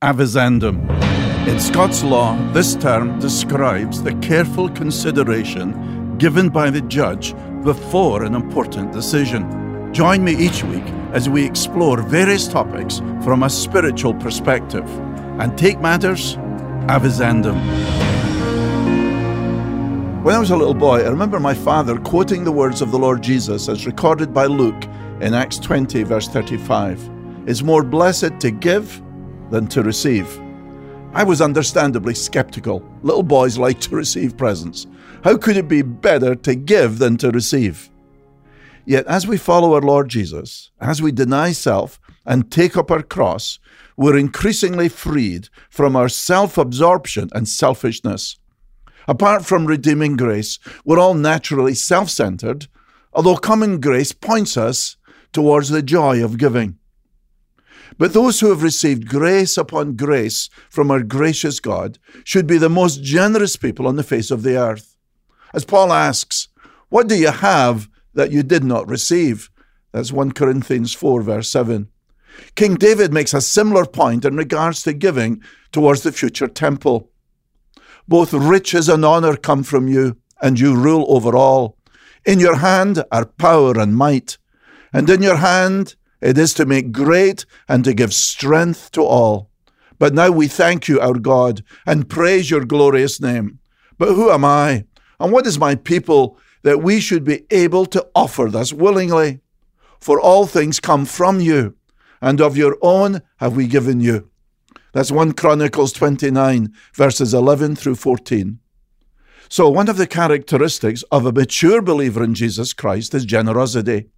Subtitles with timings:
[0.00, 0.78] Avizandum.
[1.48, 8.36] In Scots law, this term describes the careful consideration given by the judge before an
[8.36, 9.92] important decision.
[9.92, 14.88] Join me each week as we explore various topics from a spiritual perspective
[15.40, 16.36] and take matters
[16.86, 17.58] avizandum.
[20.22, 22.98] When I was a little boy, I remember my father quoting the words of the
[23.00, 24.84] Lord Jesus as recorded by Luke
[25.20, 27.10] in Acts 20, verse 35.
[27.48, 29.02] It's more blessed to give
[29.50, 30.40] than to receive.
[31.14, 32.82] I was understandably skeptical.
[33.02, 34.86] Little boys like to receive presents.
[35.24, 37.90] How could it be better to give than to receive?
[38.84, 43.02] Yet, as we follow our Lord Jesus, as we deny self and take up our
[43.02, 43.58] cross,
[43.96, 48.38] we're increasingly freed from our self absorption and selfishness.
[49.08, 52.68] Apart from redeeming grace, we're all naturally self centered,
[53.12, 54.96] although common grace points us
[55.32, 56.78] towards the joy of giving.
[57.96, 62.68] But those who have received grace upon grace from our gracious God should be the
[62.68, 64.96] most generous people on the face of the earth.
[65.54, 66.48] As Paul asks,
[66.88, 69.50] What do you have that you did not receive?
[69.92, 71.88] That's 1 Corinthians 4, verse 7.
[72.54, 77.10] King David makes a similar point in regards to giving towards the future temple.
[78.06, 81.76] Both riches and honor come from you, and you rule over all.
[82.24, 84.38] In your hand are power and might,
[84.92, 89.50] and in your hand it is to make great and to give strength to all.
[89.98, 93.58] But now we thank you, our God, and praise your glorious name.
[93.98, 94.84] But who am I,
[95.18, 99.40] and what is my people, that we should be able to offer thus willingly?
[100.00, 101.74] For all things come from you,
[102.20, 104.30] and of your own have we given you.
[104.92, 108.60] That's 1 Chronicles 29, verses 11 through 14.
[109.48, 114.08] So, one of the characteristics of a mature believer in Jesus Christ is generosity.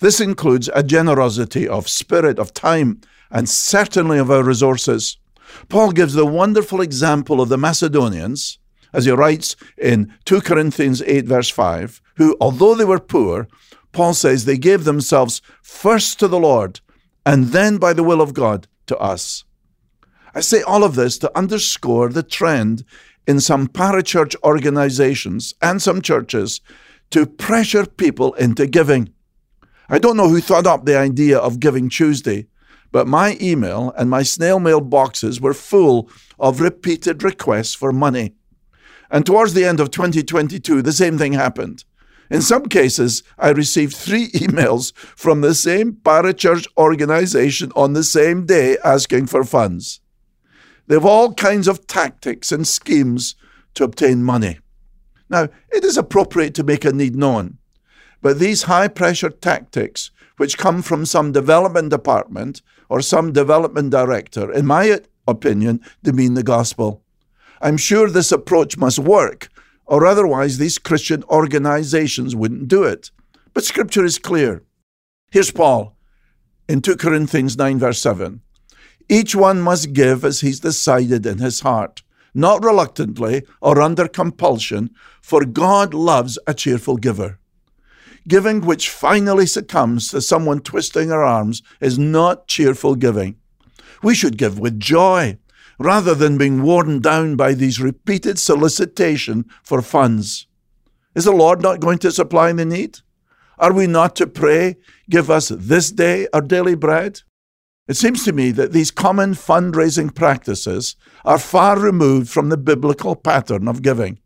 [0.00, 5.18] This includes a generosity of spirit, of time, and certainly of our resources.
[5.68, 8.58] Paul gives the wonderful example of the Macedonians,
[8.92, 13.48] as he writes in 2 Corinthians 8, verse 5, who, although they were poor,
[13.92, 16.80] Paul says they gave themselves first to the Lord
[17.26, 19.44] and then, by the will of God, to us.
[20.32, 22.84] I say all of this to underscore the trend
[23.26, 26.60] in some parachurch organizations and some churches
[27.10, 29.12] to pressure people into giving.
[29.88, 32.46] I don't know who thought up the idea of Giving Tuesday,
[32.90, 38.34] but my email and my snail mail boxes were full of repeated requests for money.
[39.10, 41.84] And towards the end of 2022, the same thing happened.
[42.30, 48.46] In some cases, I received three emails from the same parachurch organization on the same
[48.46, 50.00] day asking for funds.
[50.86, 53.34] They have all kinds of tactics and schemes
[53.74, 54.58] to obtain money.
[55.28, 57.58] Now, it is appropriate to make a need known.
[58.22, 64.52] But these high pressure tactics, which come from some development department or some development director,
[64.52, 67.02] in my opinion, demean the gospel.
[67.60, 69.48] I'm sure this approach must work,
[69.86, 73.10] or otherwise these Christian organizations wouldn't do it.
[73.54, 74.62] But scripture is clear.
[75.30, 75.96] Here's Paul
[76.68, 78.40] in 2 Corinthians 9, verse 7.
[79.08, 82.02] Each one must give as he's decided in his heart,
[82.34, 84.90] not reluctantly or under compulsion,
[85.22, 87.38] for God loves a cheerful giver.
[88.28, 93.36] Giving which finally succumbs to someone twisting our arms is not cheerful giving.
[94.02, 95.38] We should give with joy
[95.78, 100.46] rather than being worn down by these repeated solicitation for funds.
[101.14, 102.98] Is the Lord not going to supply the need?
[103.58, 104.76] Are we not to pray,
[105.08, 107.20] give us this day our daily bread?
[107.88, 113.14] It seems to me that these common fundraising practices are far removed from the biblical
[113.14, 114.18] pattern of giving.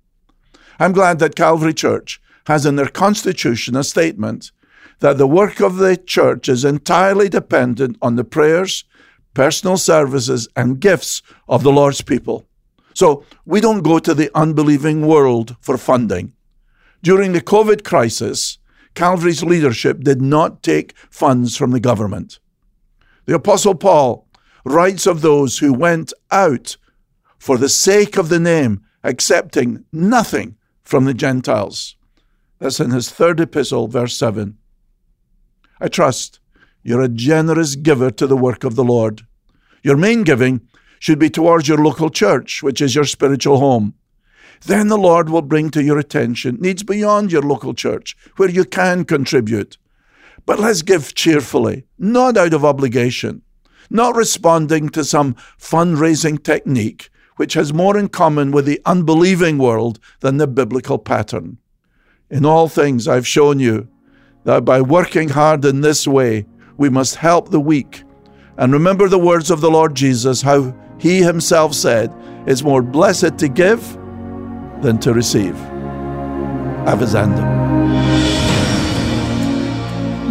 [0.79, 4.51] I'm glad that Calvary Church has in their constitution a statement
[4.99, 8.83] that the work of the church is entirely dependent on the prayers,
[9.35, 12.49] personal services, and gifts of the Lord's people.
[12.93, 16.33] So we don't go to the unbelieving world for funding.
[17.05, 18.59] During the COVID crisis,
[18.97, 22.41] Calvary's leadership did not take funds from the government.
[23.27, 24.27] The Apostle Paul
[24.65, 26.77] writes of those who went out
[27.39, 31.95] for the sake of the name, accepting nothing from the Gentiles.
[32.61, 34.57] That's in his third epistle, verse 7.
[35.81, 36.41] I trust
[36.83, 39.23] you're a generous giver to the work of the Lord.
[39.83, 40.61] Your main giving
[40.99, 43.95] should be towards your local church, which is your spiritual home.
[44.67, 48.67] Then the Lord will bring to your attention needs beyond your local church, where you
[48.67, 49.79] can contribute.
[50.45, 53.41] But let's give cheerfully, not out of obligation,
[53.89, 59.99] not responding to some fundraising technique which has more in common with the unbelieving world
[60.21, 61.57] than the biblical pattern.
[62.31, 63.89] In all things, I've shown you
[64.45, 66.47] that by working hard in this way,
[66.77, 68.05] we must help the weak.
[68.57, 72.13] And remember the words of the Lord Jesus, how He himself said,
[72.47, 73.83] It's more blessed to give
[74.81, 75.55] than to receive.
[76.87, 77.59] Avizandum.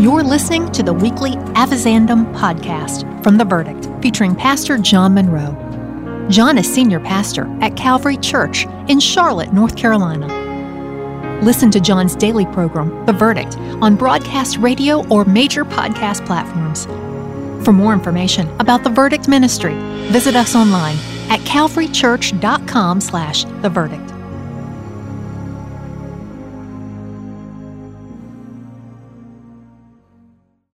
[0.01, 6.27] You're listening to the weekly Avizandum podcast from The Verdict, featuring Pastor John Munro.
[6.29, 10.38] John is senior pastor at Calvary Church in Charlotte, North Carolina.
[11.41, 16.85] Listen to John's daily program, The Verdict, on broadcast radio or major podcast platforms.
[17.65, 19.73] For more information about The Verdict Ministry,
[20.11, 20.97] visit us online
[21.29, 24.08] at calvarychurch.com slash The Verdict.